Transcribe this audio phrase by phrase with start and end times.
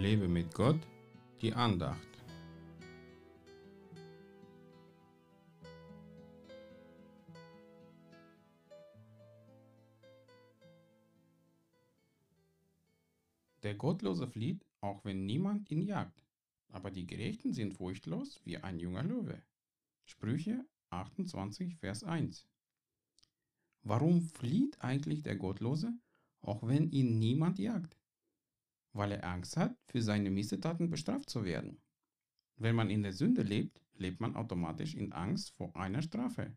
[0.00, 0.80] Lebe mit Gott,
[1.42, 2.08] die Andacht.
[13.62, 16.24] Der Gottlose flieht, auch wenn niemand ihn jagt,
[16.68, 19.42] aber die Gerechten sind furchtlos wie ein junger Löwe.
[20.06, 22.46] Sprüche 28, Vers 1.
[23.82, 25.92] Warum flieht eigentlich der Gottlose,
[26.40, 27.99] auch wenn ihn niemand jagt?
[28.92, 31.80] Weil er Angst hat, für seine Missetaten bestraft zu werden.
[32.56, 36.56] Wenn man in der Sünde lebt, lebt man automatisch in Angst vor einer Strafe.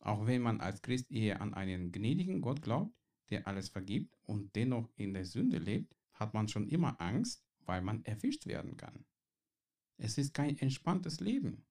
[0.00, 2.94] Auch wenn man als Christ eher an einen gnädigen Gott glaubt,
[3.30, 7.82] der alles vergibt und dennoch in der Sünde lebt, hat man schon immer Angst, weil
[7.82, 9.04] man erwischt werden kann.
[9.96, 11.64] Es ist kein entspanntes Leben.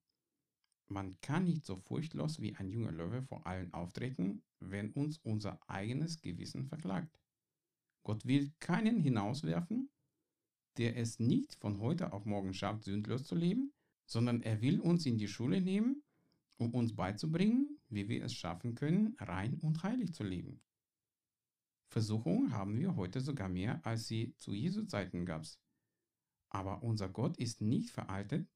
[0.88, 5.60] Man kann nicht so furchtlos wie ein junger Löwe vor allen auftreten, wenn uns unser
[5.68, 7.21] eigenes Gewissen verklagt.
[8.02, 9.90] Gott will keinen hinauswerfen,
[10.76, 13.72] der es nicht von heute auf morgen schafft, sündlos zu leben,
[14.06, 16.02] sondern er will uns in die Schule nehmen,
[16.56, 20.60] um uns beizubringen, wie wir es schaffen können, rein und heilig zu leben.
[21.88, 25.44] Versuchungen haben wir heute sogar mehr, als sie zu Jesu Zeiten gab.
[26.48, 28.48] Aber unser Gott ist nicht veraltet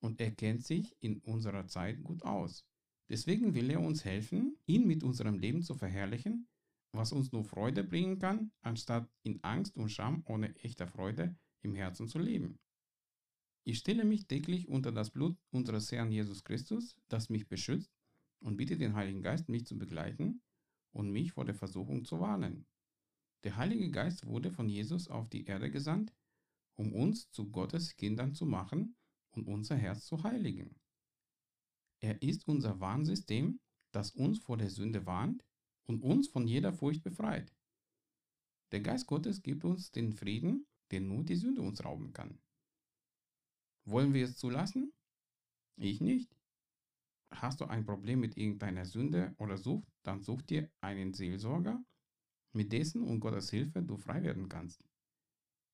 [0.00, 2.64] und er kennt sich in unserer Zeit gut aus.
[3.08, 6.46] Deswegen will er uns helfen, ihn mit unserem Leben zu verherrlichen,
[6.92, 11.74] was uns nur Freude bringen kann, anstatt in Angst und Scham ohne echte Freude im
[11.74, 12.58] Herzen zu leben.
[13.64, 17.92] Ich stelle mich täglich unter das Blut unseres Herrn Jesus Christus, das mich beschützt,
[18.40, 20.42] und bitte den Heiligen Geist, mich zu begleiten
[20.92, 22.66] und mich vor der Versuchung zu warnen.
[23.44, 26.14] Der Heilige Geist wurde von Jesus auf die Erde gesandt,
[26.76, 28.96] um uns zu Gottes Kindern zu machen
[29.30, 30.80] und unser Herz zu heiligen.
[32.00, 33.60] Er ist unser Warnsystem,
[33.92, 35.44] das uns vor der Sünde warnt
[35.88, 37.52] und uns von jeder Furcht befreit.
[38.72, 42.38] Der Geist Gottes gibt uns den Frieden, den nur die Sünde uns rauben kann.
[43.84, 44.92] Wollen wir es zulassen?
[45.76, 46.36] Ich nicht.
[47.30, 51.82] Hast du ein Problem mit irgendeiner Sünde oder Sucht, dann such dir einen Seelsorger
[52.52, 54.84] mit dessen und Gottes Hilfe du frei werden kannst.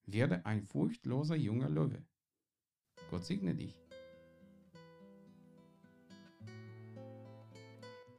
[0.05, 2.05] Werde ein furchtloser junger Löwe.
[3.09, 3.84] Gott segne dich.